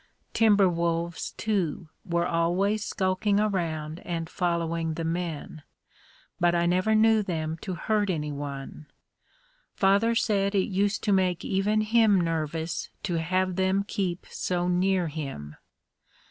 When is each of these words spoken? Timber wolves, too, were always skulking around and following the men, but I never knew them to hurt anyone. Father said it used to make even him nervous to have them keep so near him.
Timber 0.33 0.67
wolves, 0.67 1.33
too, 1.33 1.89
were 2.03 2.25
always 2.25 2.83
skulking 2.83 3.39
around 3.39 3.99
and 3.99 4.27
following 4.31 4.95
the 4.95 5.03
men, 5.03 5.61
but 6.39 6.55
I 6.55 6.65
never 6.65 6.95
knew 6.95 7.21
them 7.21 7.55
to 7.61 7.75
hurt 7.75 8.09
anyone. 8.09 8.87
Father 9.75 10.15
said 10.15 10.55
it 10.55 10.69
used 10.69 11.03
to 11.03 11.11
make 11.13 11.45
even 11.45 11.81
him 11.81 12.19
nervous 12.19 12.89
to 13.03 13.19
have 13.19 13.57
them 13.57 13.83
keep 13.87 14.25
so 14.31 14.67
near 14.67 15.07
him. 15.07 15.55